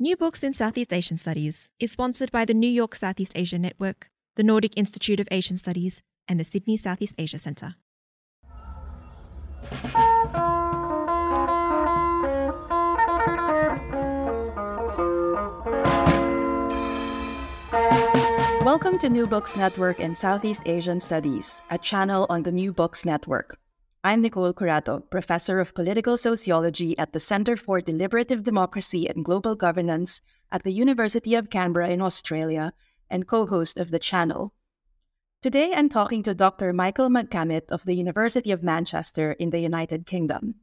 [0.00, 4.10] New Books in Southeast Asian Studies is sponsored by the New York Southeast Asia Network,
[4.34, 7.76] the Nordic Institute of Asian Studies, and the Sydney Southeast Asia Centre.
[18.64, 23.04] Welcome to New Books Network in Southeast Asian Studies, a channel on the New Books
[23.04, 23.58] Network.
[24.06, 29.54] I'm Nicole Curato, Professor of Political Sociology at the Centre for Deliberative Democracy and Global
[29.54, 30.20] Governance
[30.52, 32.74] at the University of Canberra in Australia
[33.08, 34.52] and co host of the channel.
[35.40, 36.74] Today I'm talking to Dr.
[36.74, 40.56] Michael Magcamit of the University of Manchester in the United Kingdom.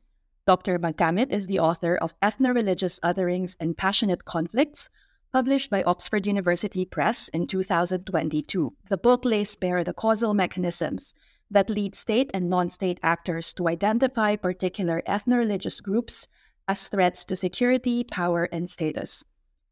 [0.45, 0.77] Dr.
[0.77, 4.87] Magcamit is the author of Ethno Religious Otherings and Passionate Conflicts,
[5.33, 8.73] published by Oxford University Press in 2022.
[8.87, 11.15] The book lays bare the causal mechanisms
[11.51, 16.27] that lead state and non state actors to identify particular ethno religious groups
[16.67, 19.23] as threats to security, power, and status.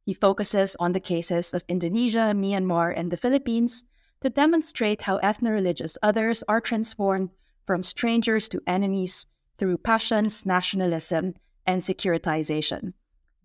[0.06, 3.86] He focuses on the cases of Indonesia, Myanmar, and the Philippines
[4.22, 7.30] to demonstrate how ethno religious others are transformed
[7.66, 11.36] from strangers to enemies through passions, nationalism,
[11.66, 12.94] and securitization.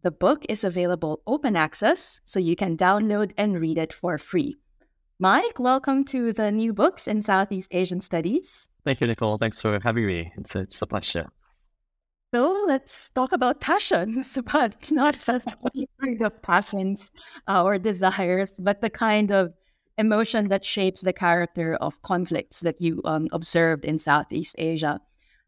[0.03, 4.57] The book is available open access, so you can download and read it for free.
[5.21, 8.69] Mike, welcome to the new books in Southeast Asian Studies.
[8.85, 9.39] Thank you, Nicole.
[9.39, 10.33] Thanks for having me.
[10.37, 11.29] It's a, it's a pleasure.
[12.35, 17.13] So let's talk about passions, but not just the kind of passions
[17.47, 19.53] uh, or desires, but the kind of
[19.99, 25.01] emotion that shapes the character of conflicts that you um, observed in Southeast Asia.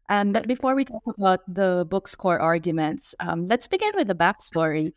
[0.07, 4.15] Um, but before we talk about the book's core arguments, um, let's begin with the
[4.15, 4.93] backstory.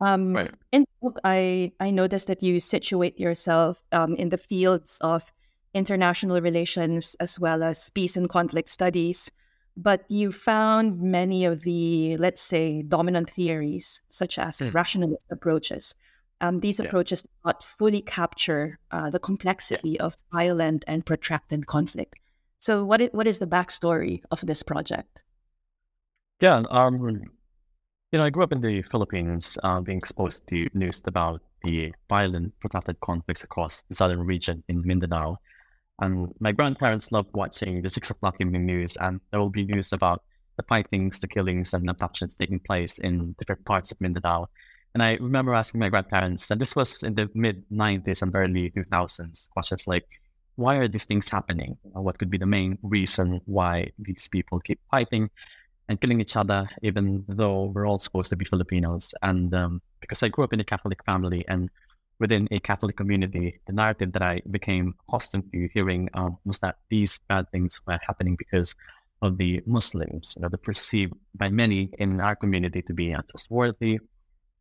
[0.00, 0.50] Um, right.
[0.72, 5.32] In the book, I, I noticed that you situate yourself um, in the fields of
[5.72, 9.30] international relations as well as peace and conflict studies,
[9.76, 14.72] but you found many of the, let's say, dominant theories, such as mm.
[14.72, 15.94] rationalist approaches.
[16.40, 16.86] Um, these yeah.
[16.86, 20.04] approaches do not fully capture uh, the complexity yeah.
[20.04, 22.16] of violent and protracted conflict.
[22.58, 25.22] So, what is, what is the backstory of this project?
[26.40, 27.30] Yeah, um,
[28.14, 31.92] you know, I grew up in the Philippines, uh, being exposed to news about the
[32.08, 35.40] violent, protracted conflicts across the southern region in Mindanao.
[35.98, 39.92] And my grandparents loved watching the six o'clock evening news, and there will be news
[39.92, 40.22] about
[40.56, 44.48] the fightings, the killings, and the abductions taking place in different parts of Mindanao.
[44.94, 48.70] And I remember asking my grandparents, and this was in the mid 90s and early
[48.70, 50.06] 2000s, questions like,
[50.54, 51.76] why are these things happening?
[51.82, 55.30] What could be the main reason why these people keep fighting?
[55.88, 59.14] And killing each other, even though we're all supposed to be Filipinos.
[59.22, 61.70] And um, because I grew up in a Catholic family and
[62.18, 66.76] within a Catholic community, the narrative that I became accustomed to hearing um, was that
[66.88, 68.74] these bad things were happening because
[69.20, 70.34] of the Muslims.
[70.36, 73.98] You know, they're perceived by many in our community to be untrustworthy,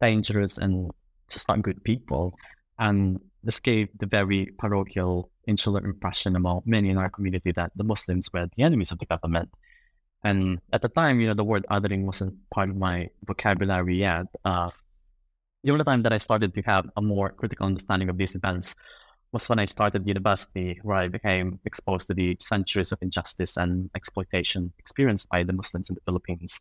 [0.02, 0.92] dangerous, and
[1.30, 2.34] just not good people.
[2.80, 7.84] And this gave the very parochial, insular impression among many in our community that the
[7.84, 9.50] Muslims were the enemies of the government
[10.24, 14.28] and at the time, you know, the word othering wasn't part of my vocabulary yet.
[14.46, 14.70] Uh,
[15.64, 18.76] the only time that I started to have a more critical understanding of these events
[19.34, 23.90] was when I started university, where I became exposed to the centuries of injustice and
[23.96, 26.60] exploitation experienced by the Muslims in the Philippines.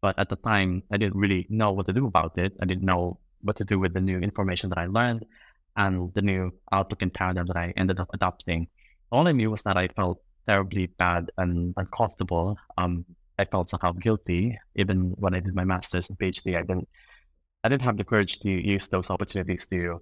[0.00, 2.54] But at the time, I didn't really know what to do about it.
[2.60, 5.26] I didn't know what to do with the new information that I learned
[5.76, 8.68] and the new outlook and paradigm that I ended up adopting.
[9.12, 12.56] All I knew was that I felt terribly bad and uncomfortable.
[12.78, 13.04] Um,
[13.38, 14.58] I felt somehow guilty.
[14.76, 16.88] Even when I did my master's and PhD, I didn't,
[17.64, 20.00] I didn't have the courage to use those opportunities to,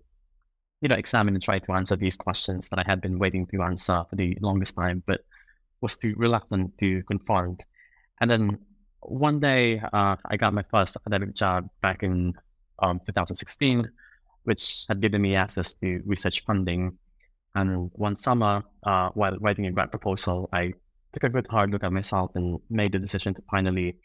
[0.80, 3.62] you know, examine and try to answer these questions that I had been waiting to
[3.62, 5.20] answer for the longest time, but
[5.80, 7.62] was too reluctant to confront.
[8.20, 8.58] And then
[9.00, 12.34] one day, uh, I got my first academic job back in
[12.78, 13.90] um, 2016,
[14.44, 16.96] which had given me access to research funding
[17.54, 20.72] and one summer, uh, while writing a grant proposal, I
[21.12, 23.96] took a good hard look at myself and made the decision to finally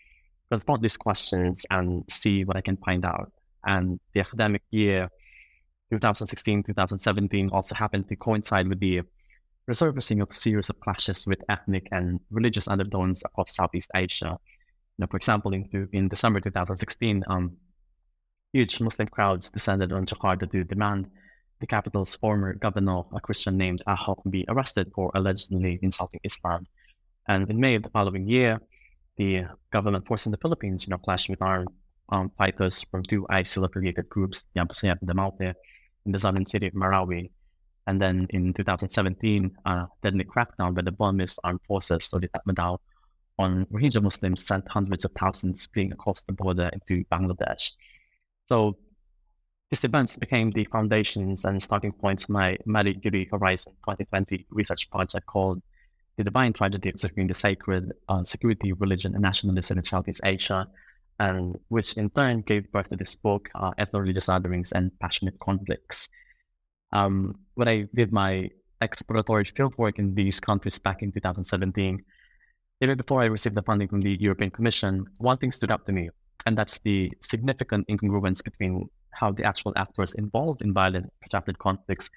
[0.52, 3.32] confront these questions and see what I can find out.
[3.66, 5.10] And the academic year
[5.92, 9.02] 2016 2017 also happened to coincide with the
[9.70, 14.38] resurfacing of series of clashes with ethnic and religious undertones across Southeast Asia.
[14.98, 17.58] You know, for example, in, in December 2016, um,
[18.54, 21.10] huge Muslim crowds descended on Jakarta to demand
[21.60, 26.66] the capital's former governor, a Christian named Ahok, be arrested for allegedly insulting Islam.
[27.28, 28.60] And in May of the following year,
[29.18, 31.68] the government force in the Philippines, you know, clashed with armed
[32.10, 35.56] um, fighters from two ISIL-affiliated groups, the Abu Sayyaf and the Maute,
[36.06, 37.30] in the southern city of Marawi.
[37.88, 42.78] And then in 2017, a deadly crackdown by the Burmese armed forces, so the Tatmadaw,
[43.38, 47.72] on Rohingya Muslims sent hundreds of thousands fleeing across the border into Bangladesh.
[48.48, 48.78] So
[49.70, 54.90] these events became the foundations and starting points for my Marie Curie Horizon 2020 research
[54.90, 55.62] project called
[56.18, 60.68] The Divine Tragedy of Securing the Sacred, uh, Security, Religion, and Nationalism in Southeast Asia,
[61.20, 66.10] and which in turn gave birth to this book, uh, Ethno-Religious Otherings and Passionate Conflicts.
[66.92, 68.50] Um, when I did my
[68.82, 72.04] exploratory fieldwork in these countries back in 2017,
[72.82, 75.92] even before I received the funding from the European Commission, one thing stood out to
[75.92, 76.10] me,
[76.48, 82.10] and that's the significant incongruence between how the actual actors involved in violent protracted conflicts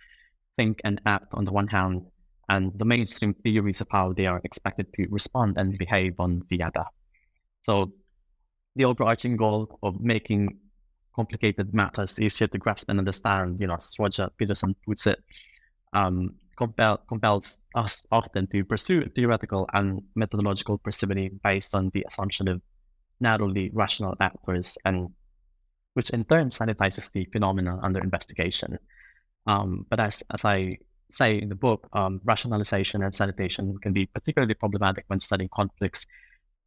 [0.56, 2.06] think and act on the one hand,
[2.48, 6.62] and the mainstream theories of how they are expected to respond and behave on the
[6.62, 6.84] other.
[7.62, 7.92] So,
[8.76, 10.58] the overarching goal of making
[11.14, 15.18] complicated matters easier to grasp and understand, you know, as Roger Petersen puts it,
[15.92, 22.48] um, compel, compels us often to pursue theoretical and methodological parsimony based on the assumption
[22.48, 22.62] of
[23.20, 25.08] narrowly rational actors and
[25.94, 28.78] which in turn sanitizes the phenomena under investigation.
[29.46, 30.78] Um, but as, as I
[31.10, 36.06] say in the book, um, rationalization and sanitation can be particularly problematic when studying conflicts,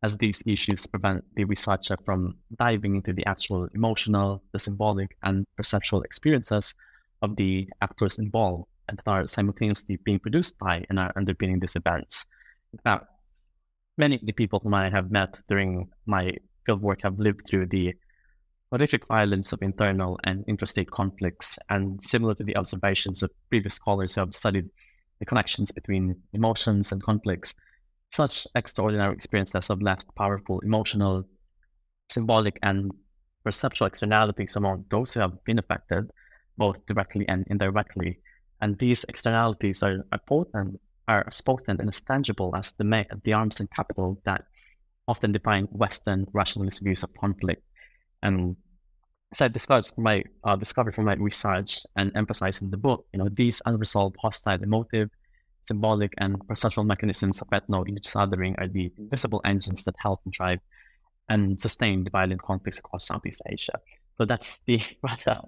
[0.04, 5.46] as these issues prevent the researcher from diving into the actual emotional, the symbolic, and
[5.58, 6.76] perceptual experiences
[7.22, 11.76] of the actors involved and that are simultaneously being produced by and are underpinning these
[11.76, 12.26] events.
[12.74, 13.08] In fact,
[13.98, 16.38] many of the people whom I have met during my
[16.68, 17.96] fieldwork have lived through the
[18.76, 24.14] horrific violence of internal and interstate conflicts, and similar to the observations of previous scholars
[24.14, 24.70] who have studied
[25.20, 27.56] the connections between emotions and conflicts,
[28.12, 31.24] such extraordinary experiences have left powerful emotional,
[32.10, 32.92] symbolic, and
[33.46, 36.12] perceptual externalities among those who have been affected,
[36.58, 38.20] both directly and indirectly.
[38.60, 43.32] And these externalities are, are potent, are as potent and as tangible as the, the
[43.32, 44.44] arms and capital that
[45.08, 47.64] often define Western rationalist views of conflict.
[48.22, 48.58] And
[49.36, 53.20] so I discussed my uh, discovery from my research and emphasize in the book, you
[53.20, 55.10] know, these unresolved hostile emotive,
[55.68, 60.60] symbolic, and perceptual mechanisms of ethno-religious othering are the invisible engines that help and drive
[61.28, 63.78] and sustain the violent conflicts across Southeast Asia.
[64.18, 65.42] So that's the rather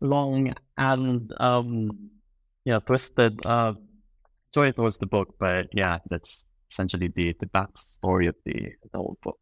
[0.00, 2.10] long and um,
[2.64, 3.74] yeah twisted uh,
[4.50, 9.16] story towards the book, but yeah, that's essentially the the backstory of the the whole
[9.22, 9.38] book.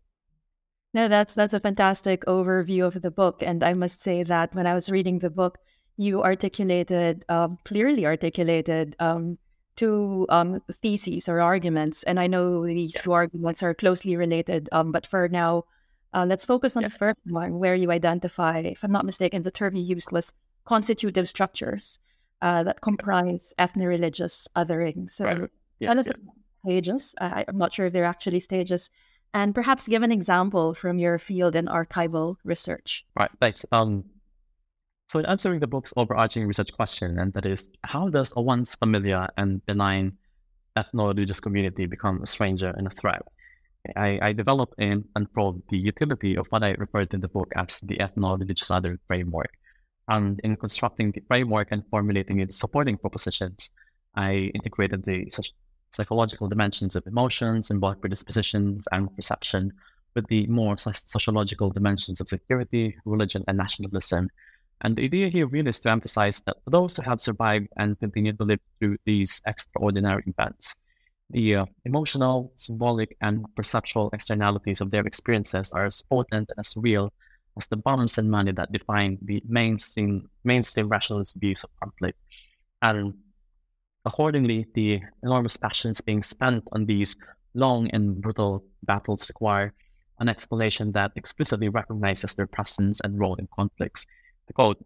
[0.95, 4.67] No, that's that's a fantastic overview of the book, and I must say that when
[4.67, 5.59] I was reading the book,
[5.97, 9.39] you articulated um, clearly articulated um,
[9.75, 13.01] two um, theses or arguments, and I know these yeah.
[13.03, 14.69] two arguments are closely related.
[14.71, 15.65] Um, but for now,
[16.13, 16.91] uh, let's focus on yeah.
[16.91, 20.33] the first one, where you identify, if I'm not mistaken, the term you used was
[20.65, 21.99] constitutive structures
[22.41, 25.11] uh, that comprise ethno-religious othering.
[25.11, 25.51] So, right.
[25.81, 26.03] yeah, yeah.
[26.65, 27.17] stages.
[27.21, 28.91] I, I'm not sure if they're actually stages
[29.35, 33.05] and perhaps give an example from your field and archival research.
[33.19, 33.67] Right, thanks.
[33.73, 34.05] Um,
[35.09, 38.75] so in answering the book's overarching research question, and that is, how does a once
[38.77, 40.17] familiar and benign
[40.77, 43.23] ethno-religious community become a stranger and a threat?
[43.97, 47.53] I, I developed and unfold the utility of what I referred to in the book
[47.55, 49.51] as the ethno-religious other framework.
[50.09, 53.71] And in constructing the framework and formulating its supporting propositions,
[54.17, 55.29] I integrated the
[55.95, 59.73] psychological dimensions of emotions, symbolic predispositions, and perception,
[60.15, 64.29] with the more sociological dimensions of security, religion, and nationalism.
[64.81, 67.99] And the idea here really is to emphasize that for those who have survived and
[67.99, 70.83] continue to live through these extraordinary events,
[71.31, 76.75] the uh, emotional, symbolic, and perceptual externalities of their experiences are as potent and as
[76.77, 77.13] real
[77.57, 82.19] as the bombs and money that define the mainstream mainstream rationalist views of conflict.
[82.83, 83.15] And
[84.05, 87.17] Accordingly, the enormous passions being spent on these
[87.55, 89.73] long and brutal battles require
[90.21, 94.07] an explanation that explicitly recognizes their presence and role in conflicts.
[94.47, 94.85] To quote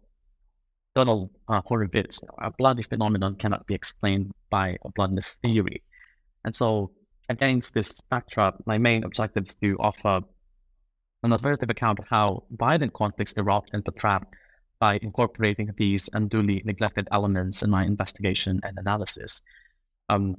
[0.95, 5.83] Donald uh, Horowitz, a bloody phenomenon cannot be explained by a bloodless theory.
[6.45, 6.91] And so,
[7.27, 10.21] against this backdrop, my main objective is to offer
[11.23, 14.33] an alternative account of how violent conflicts erupt and trap
[14.79, 19.41] by incorporating these unduly neglected elements in my investigation and analysis.
[20.09, 20.37] Um,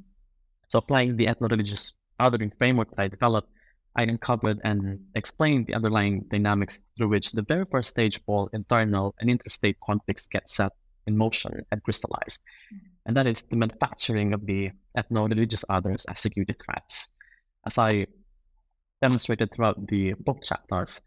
[0.68, 3.50] so applying the ethno-religious othering framework that I developed,
[3.96, 8.48] I uncovered and explained the underlying dynamics through which the very first stage of all
[8.52, 10.72] internal and interstate conflicts get set
[11.06, 12.40] in motion and crystallized.
[12.72, 12.86] Mm-hmm.
[13.06, 17.10] And that is the manufacturing of the ethno religious others as security threats.
[17.66, 18.06] As I
[19.02, 21.00] demonstrated throughout the book chapters,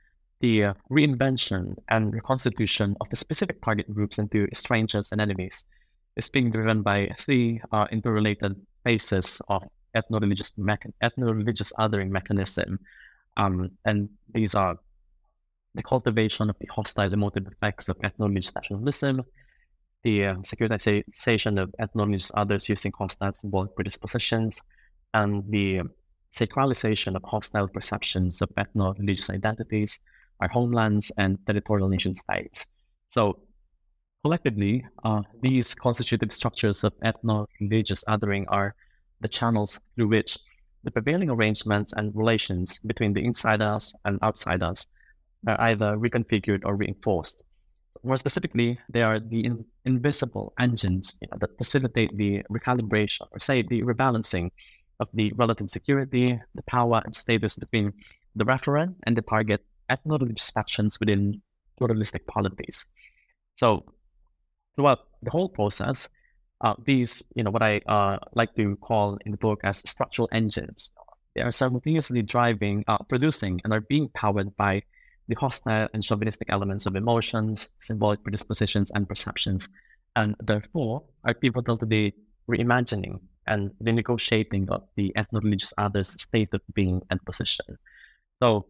[0.44, 5.70] the reinvention and reconstitution of the specific target groups into strangers and enemies.
[6.18, 9.64] Is being driven by three uh, interrelated phases of
[9.96, 12.78] ethno-religious mechan- ethno-religious othering mechanism,
[13.38, 14.78] um, and these are
[15.76, 19.24] the cultivation of the hostile emotive effects of ethno-religious nationalism,
[20.04, 24.62] the uh, securitization of ethno-religious others using hostile symbolic predispositions,
[25.14, 25.82] and the
[26.34, 30.02] sacralization of hostile perceptions of ethno-religious identities,
[30.40, 32.72] our homelands, and territorial nation states.
[33.10, 33.40] So
[34.24, 38.76] collectively, uh, these constitutive structures of ethno-religious othering are
[39.22, 40.38] the channels through which
[40.84, 44.88] the prevailing arrangements and relations between the insiders and outsiders
[45.48, 47.44] are either reconfigured or reinforced.
[48.04, 53.40] More specifically, they are the in- invisible engines you know, that facilitate the recalibration or
[53.40, 54.52] say the rebalancing
[55.00, 57.94] of the relative security, the power and status between
[58.36, 61.42] the referent and the target ethno-religious factions within
[61.78, 62.86] pluralistic polities.
[63.56, 63.86] So
[64.76, 66.10] throughout the whole process,
[66.62, 70.30] uh, these, you know, what I uh, like to call in the book as structural
[70.32, 70.92] engines,
[71.36, 74.84] they are simultaneously driving, uh, producing, and are being powered by
[75.28, 79.70] the hostile and chauvinistic elements of emotions, symbolic predispositions, and perceptions,
[80.16, 82.14] and therefore are pivotal to the
[82.50, 87.66] reimagining and the negotiating of the ethno-religious other's state of being and position.
[88.42, 88.68] So,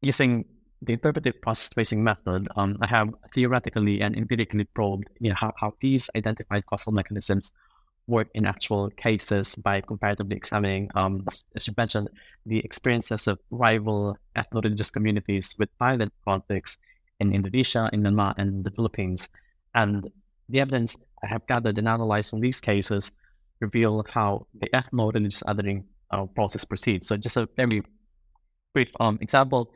[0.00, 0.44] using
[0.82, 5.52] the interpretive process tracing method, um, I have theoretically and empirically probed you know, how,
[5.56, 7.58] how these identified causal mechanisms
[8.06, 12.08] work in actual cases by comparatively examining, um, as you mentioned,
[12.46, 16.78] the experiences of rival ethno-religious communities with violent conflicts
[17.20, 19.28] in Indonesia, in Myanmar, and the Philippines.
[19.74, 20.10] And
[20.48, 23.12] the evidence I have gathered and analyzed from these cases
[23.60, 27.08] reveal how the ethno-religious othering uh, process proceeds.
[27.08, 27.82] So just a very
[28.72, 29.70] brief um, example,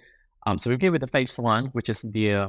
[0.46, 2.49] um, so we begin with the phase one, which is the uh,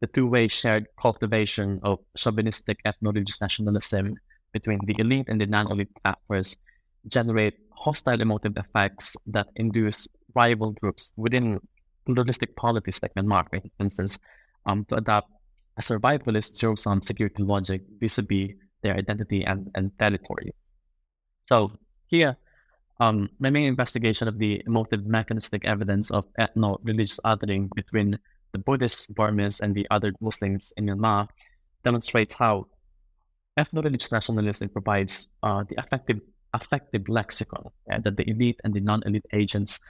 [0.00, 4.14] the two-way shared cultivation of chauvinistic ethno-religious nationalism
[4.52, 6.62] between the elite and the non-elite actors,
[7.08, 11.60] generate hostile emotive effects that induce rival groups within
[12.06, 14.18] pluralistic polities like Myanmar, for instance,
[14.66, 15.30] um, to adopt
[15.76, 20.52] a survivalist zero-sum security logic vis-a-vis their identity and, and territory.
[21.48, 21.72] So
[22.08, 22.36] here,
[23.00, 28.18] um, my main investigation of the emotive mechanistic evidence of ethno-religious othering between
[28.52, 31.28] the Buddhist Burmese and the other Muslims in Myanmar
[31.82, 32.66] demonstrates how
[33.58, 36.20] ethno-religious nationalism provides uh, the effective
[36.52, 39.80] affective lexicon yeah, that the elite and the non-elite agents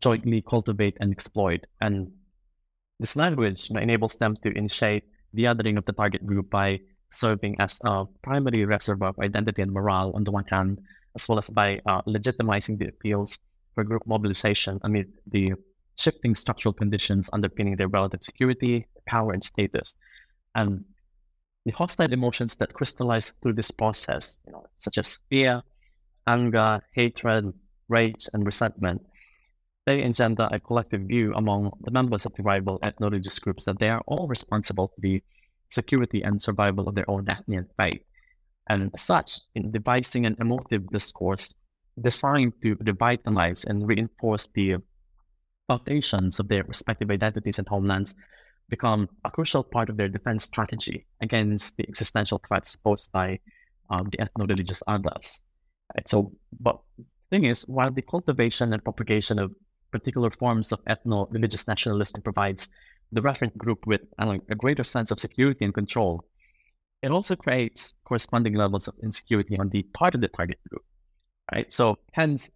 [0.00, 1.66] jointly cultivate and exploit.
[1.80, 2.10] And
[2.98, 5.04] this language enables them to initiate
[5.34, 6.80] the othering of the target group by
[7.10, 10.80] serving as a primary reservoir of identity and morale on the one hand,
[11.14, 13.38] as well as by uh, legitimizing the appeals
[13.74, 15.52] for group mobilization amid the
[15.96, 19.98] shifting structural conditions underpinning their relative security, power, and status.
[20.54, 20.84] And
[21.64, 25.62] the hostile emotions that crystallize through this process, you know, such as fear,
[26.26, 27.52] anger, hatred,
[27.88, 29.02] rage, and resentment,
[29.86, 33.88] they engender a collective view among the members of the rival ethno-religious groups that they
[33.88, 35.22] are all responsible for the
[35.70, 38.02] security and survival of their own ethnic faith
[38.68, 41.54] and such in devising an emotive discourse
[42.00, 44.76] designed to revitalize and reinforce the
[45.66, 48.14] foundations of their respective identities and homelands
[48.68, 53.38] become a crucial part of their defense strategy against the existential threats posed by
[53.90, 55.44] um, the ethno-religious others.
[56.06, 59.52] So, but the thing is, while the cultivation and propagation of
[59.90, 62.68] particular forms of ethno-religious nationalism provides
[63.12, 66.24] the referent group with know, a greater sense of security and control,
[67.02, 70.84] it also creates corresponding levels of insecurity on the part of the target group,
[71.52, 71.72] right?
[71.72, 72.50] So hence,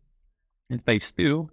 [0.71, 1.51] in phase two,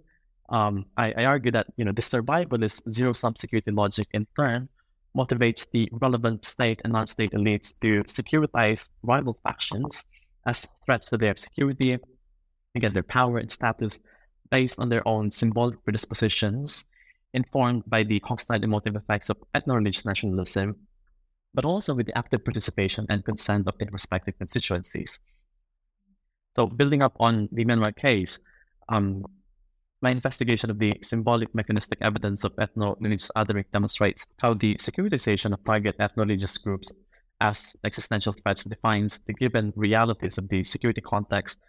[0.50, 4.68] um, I, I, argue that you know the survivalist zero-sum security logic in turn
[5.16, 10.04] motivates the relevant state and non-state elites to securitize rival factions
[10.46, 11.98] as threats to their security,
[12.74, 14.04] again their power and status
[14.50, 16.90] based on their own symbolic predispositions,
[17.32, 20.76] informed by the hostile emotive effects of ethno-religious nationalism
[21.54, 25.20] but also with the active participation and consent of their respective constituencies.
[26.56, 28.38] So, building up on the Myanmar case,
[28.88, 29.24] um,
[30.02, 35.64] my investigation of the symbolic mechanistic evidence of ethno-religious othering demonstrates how the securitization of
[35.64, 36.92] target ethno-religious groups
[37.40, 41.62] as existential threats defines the given realities of the security context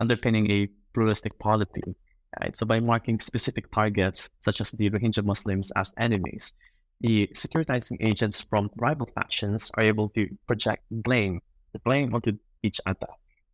[0.00, 1.94] underpinning a pluralistic polity.
[2.40, 2.56] Right?
[2.56, 6.54] So by marking specific targets, such as the Rohingya Muslims, as enemies,
[7.04, 11.42] the securitizing agents from rival factions are able to project blame,
[11.74, 12.32] the blame onto
[12.62, 13.08] each other.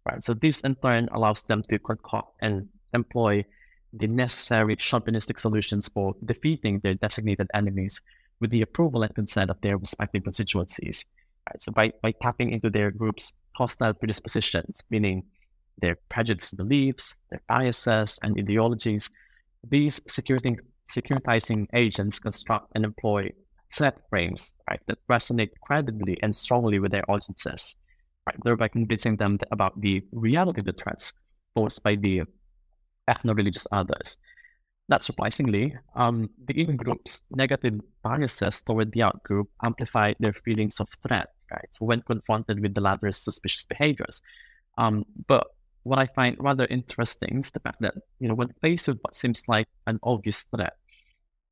[0.09, 0.23] Right?
[0.23, 3.45] So this in turn allows them to concoct and employ
[3.93, 8.01] the necessary chauvinistic solutions for defeating their designated enemies
[8.39, 11.07] with the approval and consent of their respective constituencies.
[11.49, 11.61] Right?
[11.61, 15.25] So by, by tapping into their group's hostile predispositions, meaning
[15.83, 19.11] their prejudiced beliefs, their biases, and ideologies,
[19.69, 20.57] these security,
[20.91, 23.31] securitizing agents construct and employ
[23.73, 27.77] threat frames right, that resonate credibly and strongly with their audiences,
[28.27, 31.21] right, thereby convincing them about the reality of the threats
[31.55, 32.23] posed by the
[33.09, 34.19] ethno-religious others.
[34.89, 40.81] Not surprisingly, um, the in group's negative biases toward the out group amplify their feelings
[40.81, 41.69] of threat, right?
[41.71, 44.21] So when confronted with the latter's suspicious behaviors.
[44.79, 45.47] Um, but
[45.85, 49.15] what I find rather interesting is the fact that, you know, when faced with what
[49.15, 50.75] seems like an obvious threat,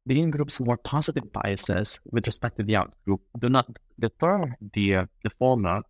[0.09, 3.69] the in-group's more positive biases with respect to the out-group do not
[4.01, 5.81] deter the, uh, the former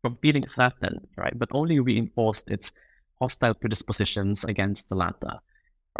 [0.00, 1.38] from feeling threatened, right?
[1.38, 2.72] But only reinforce its
[3.20, 5.38] hostile predispositions against the latter,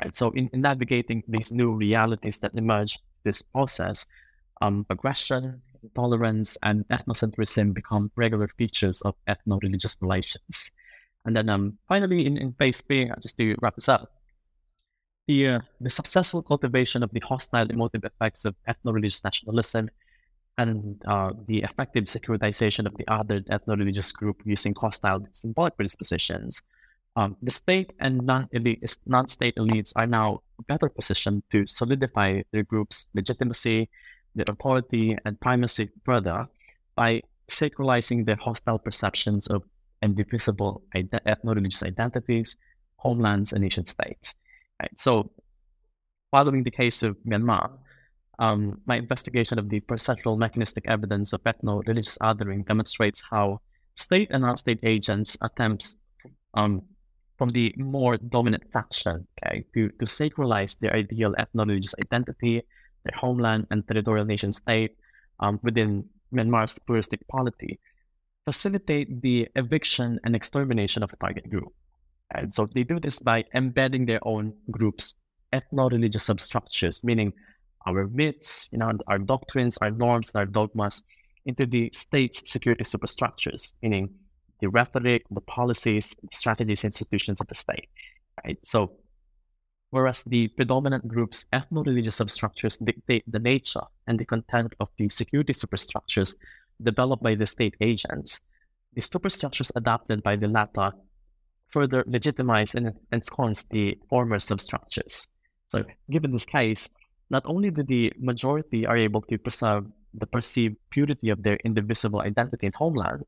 [0.01, 0.17] right?
[0.17, 4.07] So in, in navigating these new realities that emerge this process,
[4.63, 10.71] um, aggression, intolerance, and ethnocentrism become regular features of ethno-religious relations.
[11.27, 12.83] And then um, finally, in, in phase
[13.21, 14.11] just to wrap this up,
[15.27, 19.89] the, uh, the successful cultivation of the hostile emotive effects of ethno-religious nationalism
[20.59, 26.63] and uh, the effective securitization of the other ethno-religious group using hostile symbolic predispositions,
[27.17, 33.11] um, the state and non-elite, non-state elites are now better positioned to solidify their group's
[33.15, 33.89] legitimacy,
[34.35, 36.47] their authority, and primacy further
[36.95, 39.63] by sacralizing their hostile perceptions of
[40.03, 42.57] indivisible ethno-religious identities,
[42.97, 44.35] homelands, and nation states.
[44.81, 44.99] Right?
[44.99, 45.31] So,
[46.31, 47.71] following the case of Myanmar,
[48.39, 53.61] um, my investigation of the perceptual mechanistic evidence of ethno-religious othering demonstrates how
[53.97, 56.03] state and non-state agents attempts
[56.55, 56.83] um,
[57.39, 62.63] from the more dominant faction okay, to, to sacralize their ideal ethno-religious identity,
[63.05, 64.97] their homeland and territorial nation state
[65.41, 67.79] um, within Myanmar's pluralistic polity
[68.45, 71.73] facilitate the eviction and extermination of a target group.
[72.35, 75.21] And so they do this by embedding their own groups,
[75.53, 77.33] ethno-religious substructures, meaning
[77.87, 81.07] our myths, you know, our doctrines, our norms, and our dogmas
[81.45, 84.09] into the state's security superstructures, meaning
[84.61, 87.89] the rhetoric, the policies, strategies, institutions of the state.
[88.45, 88.59] Right.
[88.65, 88.93] So
[89.91, 95.53] whereas the predominant group's ethno-religious substructures dictate the nature and the content of the security
[95.53, 96.37] superstructures
[96.83, 98.47] developed by the state agents,
[98.95, 100.93] the superstructures adopted by the latter
[101.73, 105.29] further legitimize and ensconce the former substructures.
[105.69, 106.89] So, given this case,
[107.31, 112.21] not only do the majority are able to preserve the perceived purity of their indivisible
[112.21, 113.23] identity and homeland,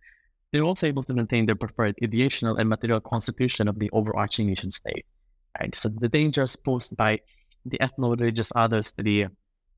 [0.52, 4.70] they're also able to maintain their preferred ideational and material constitution of the overarching nation
[4.70, 5.06] state.
[5.58, 5.74] Right?
[5.74, 7.20] So the dangers posed by
[7.64, 9.26] the ethno-religious others to the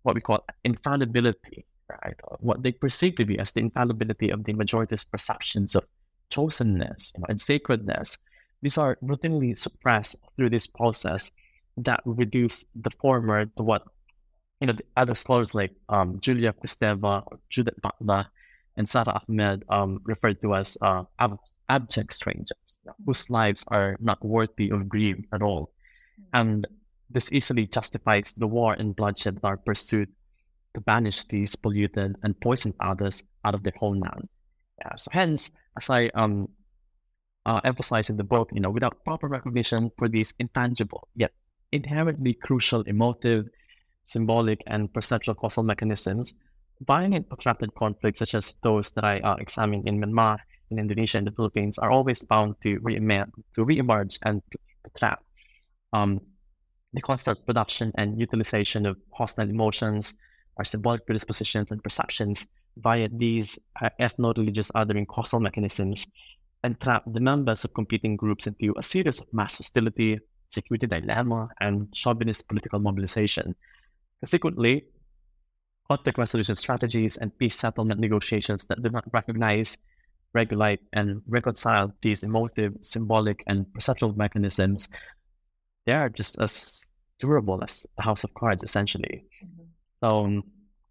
[0.03, 2.17] what we call infallibility right?
[2.41, 5.85] What they perceive to be as the infallibility of the majority's perceptions of
[6.31, 8.19] chosenness you know, and sacredness.
[8.63, 11.33] These are routinely suppressed through this process
[11.77, 13.83] that reduce the former to what
[14.61, 18.27] you know the other scholars like um, Julia Kristeva, Judith Butler,
[18.77, 21.39] and Sara Ahmed um, referred to as uh, ab-
[21.69, 25.73] abject strangers, whose lives are not worthy of grief at all.
[26.33, 26.67] And
[27.11, 30.09] this easily justifies the war and bloodshed that are pursued
[30.75, 34.29] to banish these polluted and poisoned others out of their homeland.
[34.79, 36.49] Yeah, so hence, as I um
[37.47, 41.33] uh, emphasize in the book, you know, without proper recognition for these intangible yet
[41.73, 43.49] inherently crucial emotive,
[44.05, 46.39] symbolic, and perceptual causal mechanisms,
[46.87, 50.39] violent protracted conflicts such as those that I uh, examined in Myanmar,
[50.71, 54.43] in Indonesia, and the Philippines are always bound to re-emerge, to re-emerge and
[54.97, 55.23] trap.
[55.93, 56.21] Um,
[56.93, 60.19] the constant production and utilization of hostile emotions,
[60.57, 66.07] our symbolic predispositions and perceptions via these uh, ethno-religious othering causal mechanisms
[66.65, 71.89] entrap the members of competing groups into a series of mass hostility, security dilemma, and
[71.95, 73.55] chauvinist political mobilization.
[74.21, 74.87] Consequently,
[75.89, 79.79] conflict resolution strategies and peace settlement negotiations that do not recognize,
[80.33, 84.89] regulate, and reconcile these emotive, symbolic, and perceptual mechanisms,
[85.87, 86.85] they are just as
[87.21, 89.25] durable as the house of cards, essentially.
[89.45, 90.07] Mm-hmm.
[90.07, 90.45] Um,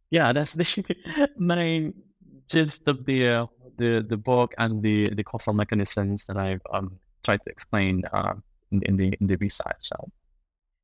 [0.10, 1.94] yeah, that's the main
[2.50, 3.46] gist of the uh,
[3.78, 8.34] the the book and the the causal mechanisms that I've um, tried to explain uh,
[8.72, 9.82] in, in, the in the research.
[9.82, 10.10] So.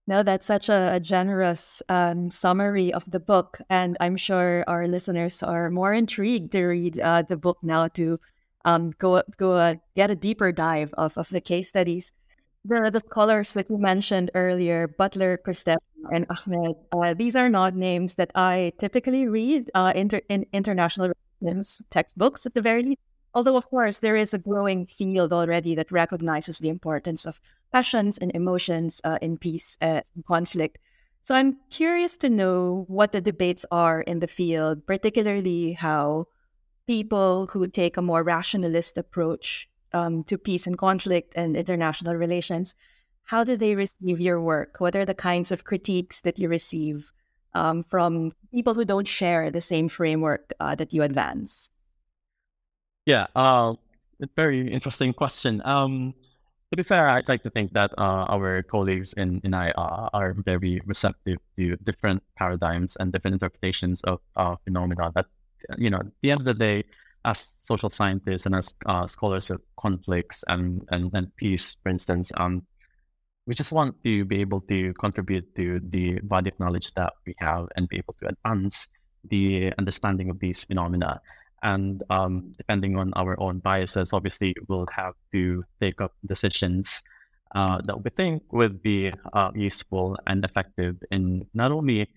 [0.07, 4.87] No, that's such a, a generous um, summary of the book, and I'm sure our
[4.87, 8.19] listeners are more intrigued to read uh, the book now to
[8.65, 12.13] um, go go uh, get a deeper dive of, of the case studies.
[12.65, 15.77] The, the scholars that you mentioned earlier, Butler, Kristeva,
[16.11, 21.13] and Ahmed, uh, these are not names that I typically read uh, inter- in international
[21.41, 22.99] relations textbooks at the very least.
[23.33, 27.39] Although, of course, there is a growing field already that recognizes the importance of
[27.71, 30.77] passions and emotions uh, in peace uh, and conflict.
[31.23, 36.25] So I'm curious to know what the debates are in the field, particularly how
[36.87, 42.75] people who take a more rationalist approach um, to peace and conflict and international relations,
[43.25, 44.79] how do they receive your work?
[44.79, 47.11] What are the kinds of critiques that you receive
[47.53, 51.69] um, from people who don't share the same framework uh, that you advance?
[53.05, 53.73] Yeah, uh,
[54.35, 55.61] very interesting question.
[55.65, 56.13] Um,
[56.71, 60.33] to be fair, I'd like to think that uh, our colleagues in, in I are
[60.33, 65.11] very receptive to different paradigms and different interpretations of uh, phenomena.
[65.13, 65.25] That
[65.77, 66.85] you know, at the end of the day,
[67.25, 72.31] as social scientists and as uh, scholars of conflicts and, and, and peace, for instance,
[72.35, 72.63] um,
[73.51, 77.33] we just want to be able to contribute to the body of knowledge that we
[77.39, 78.87] have and be able to advance
[79.27, 81.19] the understanding of these phenomena.
[81.61, 87.03] And um, depending on our own biases, obviously, we'll have to take up decisions
[87.53, 92.07] uh, that we think would be uh, useful and effective in not only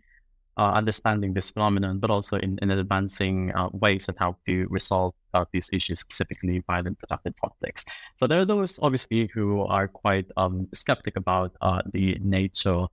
[0.56, 5.14] uh, understanding this phenomenon, but also in, in advancing uh, ways on how to resolve
[5.34, 7.84] uh, these issues, specifically violent protracted conflicts.
[8.18, 12.86] So there are those, obviously, who are quite um, skeptic about uh, the nature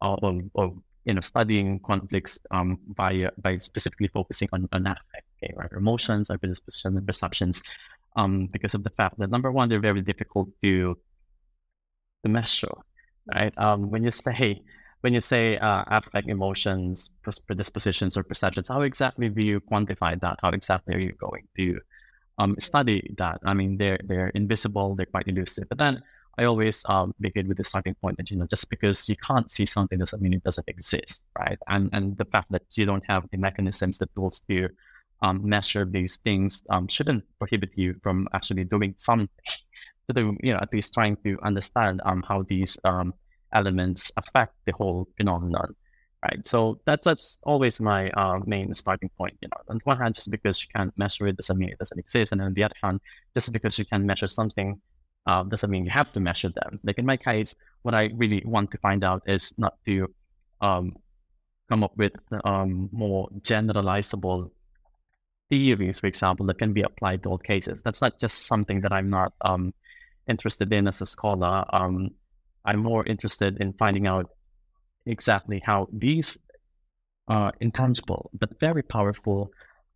[0.00, 0.76] of, of,
[1.06, 5.70] you know studying conflicts um, by by specifically focusing on, on affect, okay, right?
[5.72, 7.62] emotions, our predispositions, and perceptions,
[8.16, 10.96] um, because of the fact that number one, they're very difficult to
[12.24, 12.72] to measure,
[13.34, 13.52] right?
[13.58, 14.62] Um, when you say
[15.04, 17.10] when you say uh, affect emotions,
[17.46, 20.38] predispositions, or perceptions, how exactly do you quantify that?
[20.40, 21.78] How exactly are you going to
[22.38, 23.38] um, study that?
[23.44, 25.68] I mean, they're they're invisible, they're quite elusive.
[25.68, 26.02] But then
[26.38, 29.50] I always um, begin with the starting point that you know, just because you can't
[29.50, 31.58] see something doesn't mean it doesn't exist, right?
[31.68, 34.70] And and the fact that you don't have the mechanisms, the tools to
[35.20, 39.28] um, measure these things um, shouldn't prohibit you from actually doing something
[40.08, 43.12] to do, you know, at least trying to understand um, how these um,
[43.54, 45.74] elements affect the whole phenomenon,
[46.22, 46.46] right?
[46.46, 49.36] So that's that's always my uh, main starting point.
[49.40, 51.98] You know, on one hand, just because you can't measure it doesn't mean it doesn't
[51.98, 53.00] exist, and on the other hand,
[53.34, 54.80] just because you can measure something
[55.26, 56.80] uh, doesn't mean you have to measure them.
[56.84, 60.08] Like in my case, what I really want to find out is not to
[60.60, 60.96] um,
[61.68, 62.12] come up with
[62.44, 64.50] um, more generalizable
[65.50, 67.82] theories, for example, that can be applied to all cases.
[67.82, 69.72] That's not just something that I'm not um,
[70.28, 71.64] interested in as a scholar.
[71.72, 72.10] Um,
[72.64, 74.30] I'm more interested in finding out
[75.06, 76.38] exactly how these
[77.28, 79.50] uh, intangible but very powerful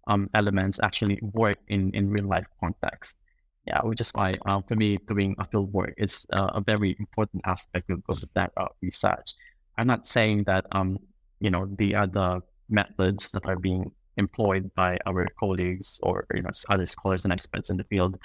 [0.07, 3.18] um, elements actually work in, in real life context.
[3.66, 6.96] Yeah, which is why uh, for me doing a field work is uh, a very
[6.98, 8.50] important aspect of, that
[8.81, 9.35] research.
[9.76, 10.98] I'm not saying that um,
[11.38, 16.50] you know the other methods that are being employed by our colleagues or you know
[16.70, 18.18] other scholars and experts in the field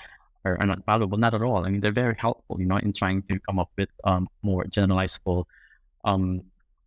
[0.45, 1.17] are, are, not valuable.
[1.17, 1.65] Not at all.
[1.65, 4.63] I mean, they're very helpful, you know, in trying to come up with um, more
[4.65, 5.45] generalizable
[6.05, 6.41] um,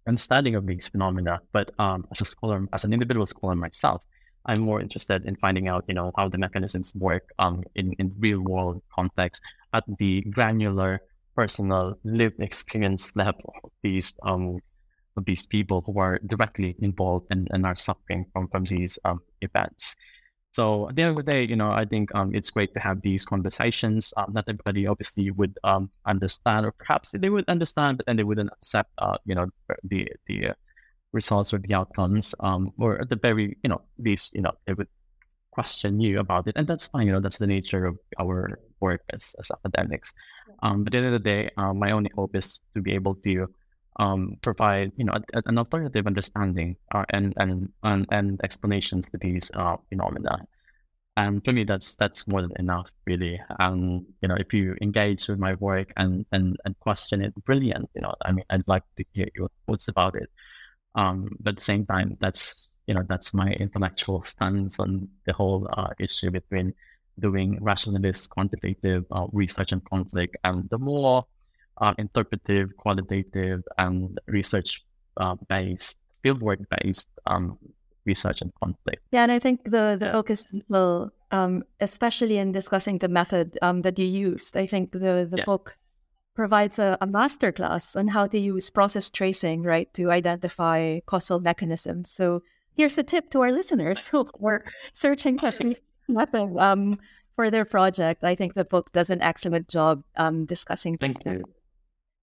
[0.07, 1.41] understanding of these phenomena.
[1.53, 4.03] But um, as a scholar, as an individual scholar myself,
[4.47, 8.13] I'm more interested in finding out, you know, how the mechanisms work um, in, in
[8.19, 9.43] real world context
[9.75, 11.01] at the granular,
[11.35, 14.61] personal, lived experience level of these um,
[15.17, 19.21] of these people who are directly involved and, and are suffering from, from these um,
[19.41, 19.97] events.
[20.57, 22.81] So at the end of the day, you know, I think um, it's great to
[22.81, 24.15] have these conversations.
[24.17, 28.25] Um, not everybody obviously would um, understand, or perhaps they would understand, but then they
[28.25, 29.47] wouldn't accept, uh, you know,
[29.85, 30.55] the the uh,
[31.13, 34.73] results or the outcomes, um, or at the very, you know, least, you know, they
[34.73, 34.89] would
[35.51, 37.07] question you about it, and that's fine.
[37.07, 40.15] You know, that's the nature of our work as, as academics.
[40.63, 42.95] Um, but at the end of the day, uh, my only hope is to be
[42.97, 43.53] able to
[43.99, 49.19] um, provide you know a, an alternative understanding uh, and, and and and explanations to
[49.19, 50.47] these uh, phenomena.
[51.19, 53.41] And for me, that's that's more than enough, really.
[53.59, 57.89] And you know, if you engage with my work and and, and question it, brilliant.
[57.95, 60.31] You know, I mean, I'd like to hear your thoughts about it.
[60.95, 65.33] Um, but at the same time, that's you know that's my intellectual stance on the
[65.33, 66.75] whole uh, issue between
[67.19, 71.25] doing rationalist quantitative uh, research and conflict and the more
[71.79, 74.85] uh, interpretive, qualitative, and research
[75.17, 77.59] uh, based, fieldwork based um,
[78.05, 79.03] research and conflict.
[79.13, 83.83] Yeah, and I think the the focus will, um, especially in discussing the method um,
[83.83, 84.57] that you used.
[84.57, 85.45] I think the the yeah.
[85.45, 85.77] book
[86.35, 92.11] provides a, a masterclass on how to use process tracing, right, to identify causal mechanisms.
[92.11, 92.43] So
[92.77, 95.39] here's a tip to our listeners who were searching
[96.09, 96.99] nothing um,
[97.35, 98.23] for their project.
[98.23, 100.99] I think the book does an excellent job um, discussing.
[100.99, 101.39] Thank you.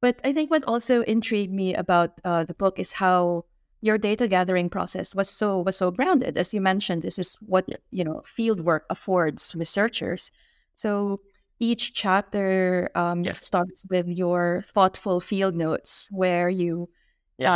[0.04, 3.46] But I think what also intrigued me about uh, the book is how
[3.80, 6.38] your data gathering process was so was so grounded.
[6.38, 10.30] As you mentioned, this is what you know field work affords researchers.
[10.76, 11.22] So
[11.60, 13.46] each chapter um, yes.
[13.46, 16.90] starts with your thoughtful field notes, where you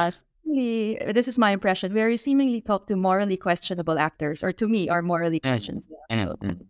[0.08, 0.12] uh,
[0.46, 4.70] seemingly, this is my impression, where you seemingly talk to morally questionable actors, or to
[4.70, 6.00] me, are morally questionable.
[6.10, 6.64] Mm.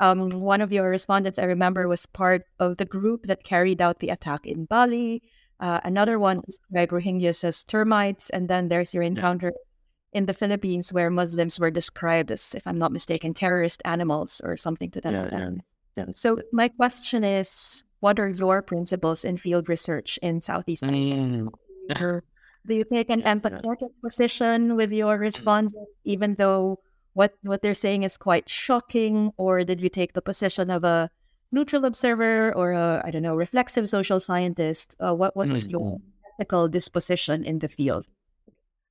[0.00, 3.98] Um, one of your respondents, I remember, was part of the group that carried out
[3.98, 5.22] the attack in Bali.
[5.60, 10.18] Uh, another one described Rohingyas as termites, and then there's your encounter yeah.
[10.18, 14.56] in the Philippines where Muslims were described as, if I'm not mistaken, terrorist animals or
[14.56, 15.50] something to that yeah, yeah,
[15.96, 16.04] yeah.
[16.14, 21.50] So my question is, what are your principles in field research in Southeast Asia?
[21.92, 22.20] Mm.
[22.66, 26.78] Do you take an empathetic position with your responses, even though
[27.14, 31.10] what what they're saying is quite shocking, or did you take the position of a
[31.52, 34.96] neutral observer or a I don't know reflexive social scientist?
[35.00, 35.96] Uh, what what your mm-hmm.
[36.38, 38.06] ethical disposition in the field?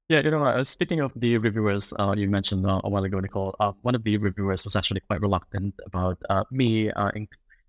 [0.09, 3.19] Yeah, you know, uh, speaking of the reviewers, uh, you mentioned uh, a while ago,
[3.19, 3.55] Nicole.
[3.59, 7.11] Uh, one of the reviewers was actually quite reluctant about uh, me uh,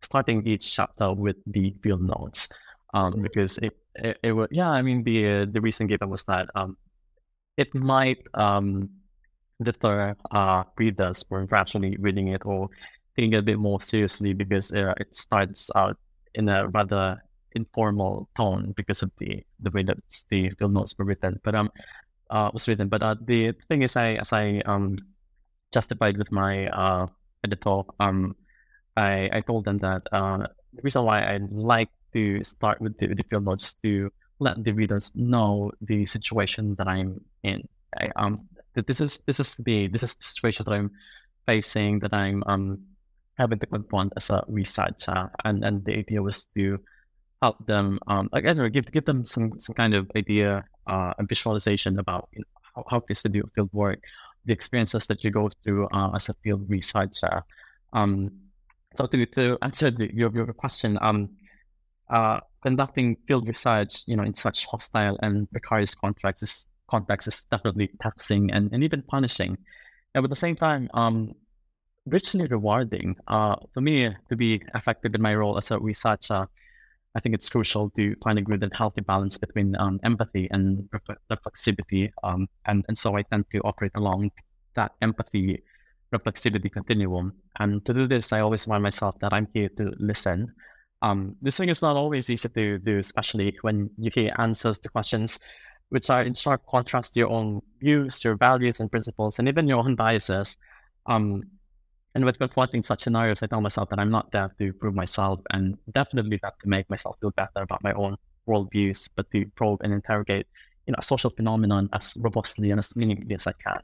[0.00, 2.48] starting each chapter with the field notes,
[2.94, 3.22] um, mm-hmm.
[3.22, 4.70] because it, it, it was yeah.
[4.70, 6.78] I mean, the the reason given was that um,
[7.58, 8.88] it might um,
[9.62, 10.16] deter
[10.76, 12.68] readers were actually reading it or
[13.16, 15.96] taking it a bit more seriously because uh, it starts out
[16.34, 17.20] in a rather
[17.52, 19.98] informal tone because of the the way that
[20.30, 21.40] the field notes were written.
[21.42, 21.70] But um,
[22.30, 22.88] uh, was written.
[22.88, 24.98] But uh, the thing is, I as I um
[25.72, 27.06] justified with my uh
[27.44, 28.36] editor, um,
[28.96, 33.08] I I told them that uh the reason why I like to start with the,
[33.14, 37.68] the field notes to let the readers know the situation that I'm in.
[37.98, 38.34] I, um,
[38.74, 40.90] that this is this is the this is the situation that I'm
[41.46, 42.78] facing that I'm um
[43.38, 46.78] having to confront as a researcher, and and the idea was to
[47.42, 51.98] help them, um, again, give give them some some kind of idea, uh, a visualization
[51.98, 54.00] about you know, how, how this field work,
[54.44, 57.42] the experiences that you go through uh, as a field researcher.
[57.92, 58.30] Um,
[58.96, 61.30] so to to answer the, your your question, um,
[62.10, 67.44] uh, conducting field research, you know, in such hostile and precarious contracts is context is
[67.44, 69.56] definitely taxing and, and even punishing.
[70.14, 71.34] And at the same time, um,
[72.06, 73.16] richly rewarding.
[73.28, 76.46] Uh, for me, to be effective in my role as a researcher,
[77.14, 80.88] I think it's crucial to find a good and healthy balance between um, empathy and
[81.30, 82.10] reflexivity.
[82.22, 84.30] Um, and, and so I tend to operate along
[84.74, 85.62] that empathy
[86.14, 87.32] reflexivity continuum.
[87.58, 90.52] And to do this, I always remind myself that I'm here to listen.
[91.02, 95.38] Um, thing is not always easy to do, especially when you hear answers to questions
[95.90, 99.68] which are in sharp contrast to your own views, your values and principles, and even
[99.68, 100.56] your own biases.
[101.06, 101.42] Um,
[102.14, 105.40] and with confronting such scenarios, I tell myself that I'm not there to prove myself
[105.50, 108.16] and definitely not to make myself feel better about my own
[108.48, 110.46] worldviews, but to probe and interrogate,
[110.86, 113.80] you know, a social phenomenon as robustly and as meaningfully as I can.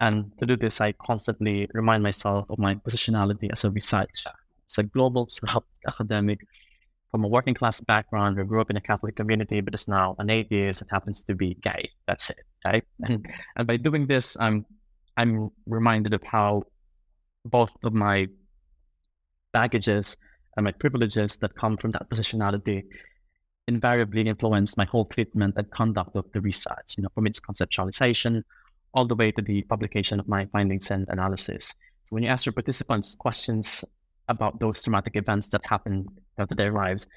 [0.00, 4.32] And to do this, I constantly remind myself of my positionality as a researcher,
[4.68, 5.28] as a global
[5.86, 6.40] academic
[7.12, 10.16] from a working class background who grew up in a Catholic community, but is now
[10.18, 11.88] an atheist and happens to be gay.
[12.08, 12.38] That's it.
[12.64, 12.84] Right?
[13.04, 13.32] And, mm-hmm.
[13.56, 14.66] and by doing this, I'm
[15.16, 16.62] I'm reminded of how
[17.44, 18.26] both of my
[19.52, 20.16] baggages
[20.56, 22.84] and my privileges that come from that positionality
[23.68, 28.42] invariably influence my whole treatment and conduct of the research, you know, from its conceptualization
[28.94, 31.74] all the way to the publication of my findings and analysis.
[32.04, 33.84] So when you ask your participants questions
[34.32, 37.08] about those traumatic events that happen to their lives,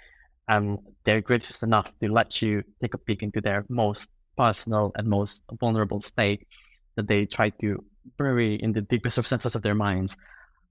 [0.47, 5.07] And they're gracious enough to let you take a peek into their most personal and
[5.07, 6.47] most vulnerable state
[6.95, 7.83] that they try to
[8.17, 10.17] bury in the deepest recesses of their minds.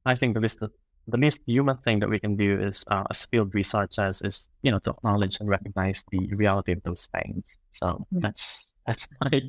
[0.06, 0.62] I think the least
[1.06, 4.70] the least human thing that we can do is uh, as field researchers is you
[4.70, 7.58] know to acknowledge and recognize the reality of those things.
[7.72, 8.20] So mm.
[8.22, 9.42] that's that's my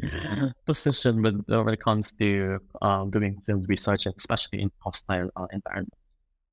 [0.65, 5.47] position with uh, when it comes to uh, doing field research, especially in hostile uh,
[5.51, 5.95] environments.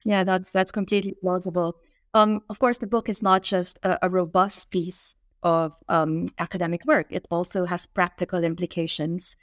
[0.05, 1.77] Yeah, that's that's completely plausible.
[2.15, 6.85] Um, of course, the book is not just a, a robust piece of um, academic
[6.87, 9.37] work; it also has practical implications.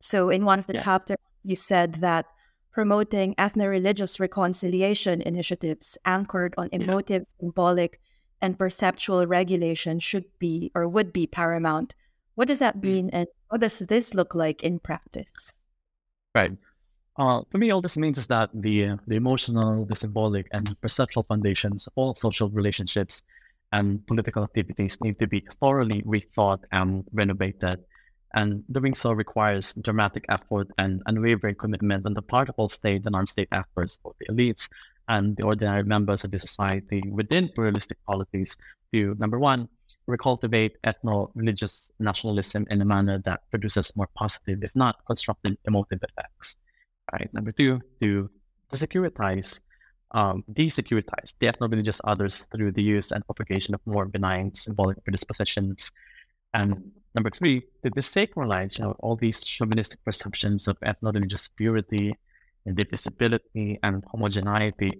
[0.00, 0.82] So, in one of the yeah.
[0.82, 2.26] chapters, you said that
[2.72, 7.40] promoting ethno-religious reconciliation initiatives anchored on emotive, yeah.
[7.40, 8.00] symbolic,
[8.40, 11.94] and perceptual regulation should be or would be paramount.
[12.34, 12.82] What does that mm.
[12.82, 15.52] mean, and what does this look like in practice?
[16.34, 16.52] Right.
[17.18, 21.22] Uh, for me, all this means is that the the emotional, the symbolic, and perceptual
[21.22, 23.22] foundations of all social relationships
[23.72, 27.80] and political activities need to be thoroughly rethought and renovated.
[28.34, 33.06] And doing so requires dramatic effort and unwavering commitment on the part of all state
[33.06, 34.68] and non-state efforts, both the elites
[35.08, 38.56] and the ordinary members of the society within pluralistic polities
[38.92, 39.68] to, number one,
[40.06, 46.58] recultivate ethno-religious nationalism in a manner that produces more positive, if not constructive, emotive effects.
[47.18, 47.32] Right.
[47.32, 48.28] Number two, to
[48.74, 49.60] securitize,
[50.10, 55.92] um, desecuritize the ethno-religious others through the use and propagation of more benign symbolic predispositions.
[56.52, 62.14] And number three, to desacralize you know, all these chauvinistic perceptions of ethno-religious purity,
[62.66, 64.92] indivisibility, and homogeneity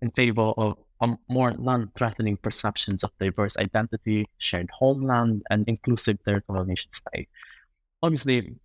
[0.00, 6.64] in favor of um, more non-threatening perceptions of diverse identity, shared homeland, and inclusive territorial
[6.64, 7.28] nation state.
[8.02, 8.56] Obviously,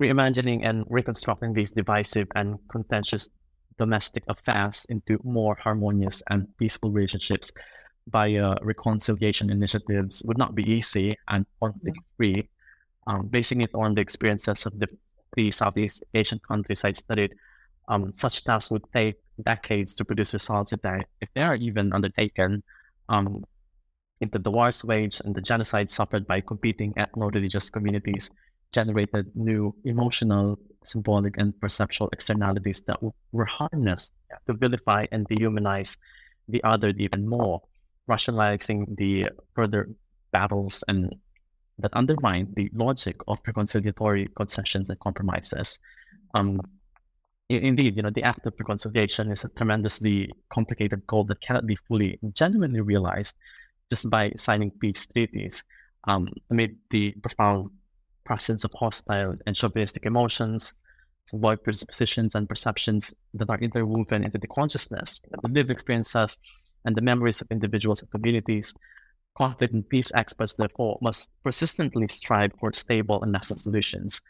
[0.00, 3.36] reimagining and reconstructing these divisive and contentious
[3.78, 7.52] domestic affairs into more harmonious and peaceful relationships
[8.08, 12.48] via reconciliation initiatives would not be easy and conflict free.
[13.06, 14.88] Um, basing it on the experiences of the
[15.34, 17.34] three Southeast Asian countries I studied,
[17.88, 21.92] um, such tasks would take decades to produce results if they, if they are even
[21.92, 22.62] undertaken.
[23.08, 23.44] Um,
[24.20, 28.30] into the wars waged and the genocide suffered by competing ethno-religious communities
[28.72, 32.98] generated new emotional, symbolic, and perceptual externalities that
[33.32, 35.96] were harnessed to vilify and dehumanize
[36.48, 37.62] the other even more,
[38.06, 39.88] rationalizing the further
[40.32, 41.14] battles and
[41.78, 45.78] that undermine the logic of reconciliatory concessions and compromises.
[46.34, 46.60] Um,
[47.48, 51.76] indeed, you know, the act of reconciliation is a tremendously complicated goal that cannot be
[51.76, 53.38] fully genuinely realized
[53.90, 55.64] just by signing peace treaties
[56.04, 57.70] um, amid the profound
[58.26, 60.74] presence of hostile and chauvinistic emotions,
[61.26, 66.38] symbolic predispositions and perceptions that are interwoven into the consciousness, the lived experiences,
[66.84, 68.74] and the memories of individuals and communities.
[69.38, 74.20] Conflict and peace experts, therefore, must persistently strive for stable and lasting solutions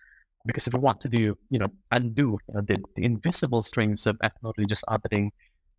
[0.47, 4.07] because if we want to do, you know, undo you know, the, the invisible strings
[4.07, 5.31] of ethno-religious othering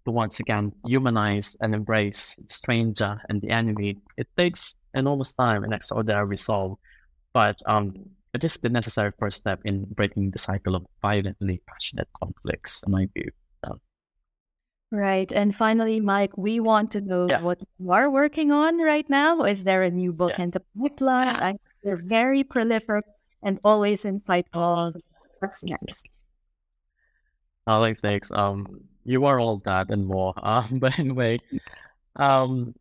[0.06, 5.64] to once again humanize and embrace the stranger and the enemy, it takes enormous time
[5.64, 6.78] and extraordinary resolve.
[7.38, 7.94] But um,
[8.34, 12.92] it is the necessary first step in breaking the cycle of violently passionate conflicts, in
[12.92, 13.30] my view.
[14.90, 15.32] Right.
[15.32, 17.42] And finally, Mike, we want to know yeah.
[17.42, 19.44] what you are working on right now.
[19.44, 20.46] Is there a new book yeah.
[20.46, 21.28] in the pipeline?
[21.28, 23.04] I, you're very prolific
[23.44, 24.94] and always insightful.
[25.40, 26.08] What's next?
[27.68, 28.32] Alex, thanks.
[28.32, 28.66] Um,
[29.04, 30.34] you are all that and more.
[30.42, 31.40] Um, but anyway,
[32.16, 32.74] um,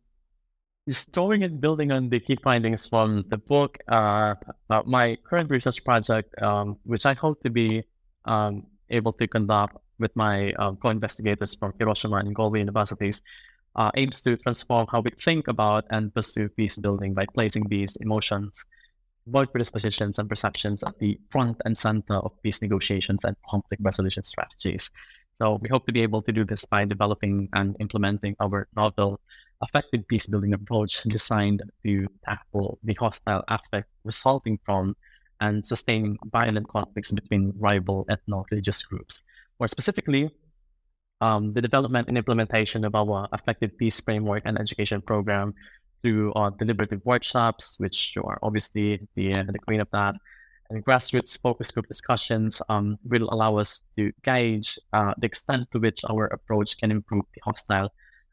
[0.89, 4.35] storing and building on the key findings from the book, uh,
[4.69, 7.83] uh, my current research project, um, which I hope to be
[8.25, 13.21] um, able to conduct with my uh, co-investigators from Hiroshima and Galway universities,
[13.75, 17.95] uh, aims to transform how we think about and pursue peace building by placing these
[17.97, 18.65] emotions
[19.27, 24.23] both predispositions and perceptions at the front and center of peace negotiations and conflict resolution
[24.23, 24.89] strategies.
[25.39, 29.19] So we hope to be able to do this by developing and implementing our novel
[29.61, 34.95] effective peace building approach designed to tackle the hostile affect resulting from
[35.41, 39.25] and sustaining violent conflicts between rival ethno-religious groups.
[39.59, 40.29] More specifically,
[41.21, 45.53] um, the development and implementation of our effective peace framework and education program
[46.01, 50.15] through uh, deliberative workshops, which are obviously the, uh, the queen of that,
[50.69, 55.79] and grassroots focus group discussions um, will allow us to gauge uh, the extent to
[55.79, 57.89] which our approach can improve the hostile,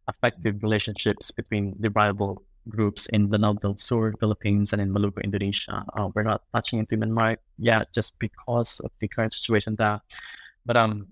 [0.08, 5.84] affective relationships between the rival groups in Lanao del Sur, Philippines, and in Maluku, Indonesia.
[5.96, 10.00] Uh, we're not touching into Myanmar yet just because of the current situation there.
[10.64, 11.06] But um,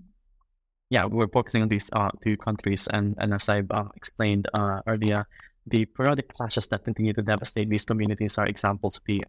[0.90, 4.80] yeah, we're focusing on these uh, two countries, and, and as I've uh, explained uh,
[4.86, 5.26] earlier,
[5.66, 9.24] the periodic clashes that continue to devastate these communities are examples of the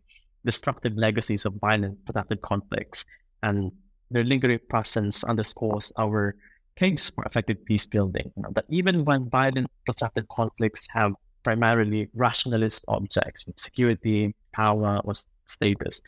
[0.45, 3.05] destructive legacies of violent protracted conflicts,
[3.43, 3.71] and
[4.11, 6.35] their lingering presence underscores our
[6.75, 8.31] case for effective peace building.
[8.35, 15.13] You know, that even when violent protracted conflicts have primarily rationalist objects, security, power, or
[15.45, 16.01] status,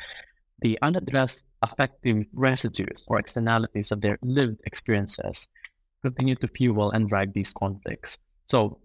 [0.62, 5.48] the unaddressed affective residues or externalities of their lived experiences
[6.02, 8.20] continue to fuel and drive these conflicts.
[8.46, 8.80] So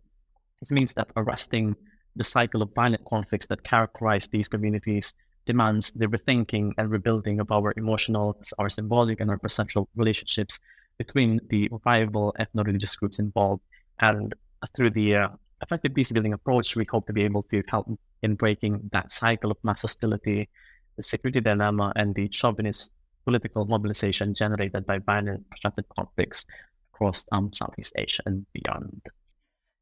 [0.60, 1.76] this means that arresting
[2.16, 5.14] the cycle of violent conflicts that characterize these communities
[5.46, 10.60] demands the rethinking and rebuilding of our emotional, our symbolic, and our perceptual relationships
[11.00, 13.62] between the viable ethno-religious groups involved.
[14.00, 14.34] And
[14.76, 15.28] through the uh,
[15.62, 17.86] effective peace building approach, we hope to be able to help
[18.22, 20.50] in breaking that cycle of mass hostility,
[20.98, 22.92] the security dilemma, and the chauvinist
[23.24, 26.44] political mobilization generated by violent protracted conflicts
[26.92, 29.00] across um, Southeast Asia and beyond.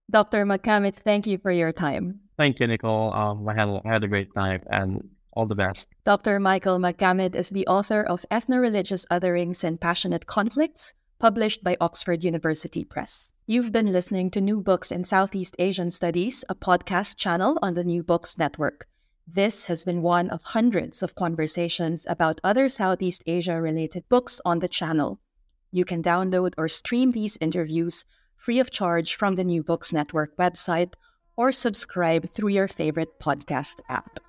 [0.08, 0.46] Dr.
[0.46, 2.20] Magcamit, thank you for your time.
[2.36, 3.12] Thank you, Nicole.
[3.12, 5.02] Um, I had, I had a great time and
[5.32, 5.88] all the best.
[6.04, 6.38] Dr.
[6.38, 12.84] Michael Magcamit is the author of Ethno-Religious Otherings and Passionate Conflicts, published by Oxford University
[12.84, 13.32] Press.
[13.46, 17.82] You've been listening to New Books in Southeast Asian Studies, a podcast channel on the
[17.82, 18.86] New Books Network.
[19.26, 24.60] This has been one of hundreds of conversations about other Southeast Asia related books on
[24.60, 25.20] the channel.
[25.72, 28.04] You can download or stream these interviews
[28.36, 30.94] free of charge from the New Books Network website
[31.36, 34.20] or subscribe through your favorite podcast app.